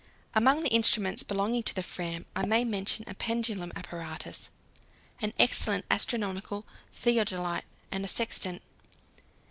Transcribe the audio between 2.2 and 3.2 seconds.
I may mention a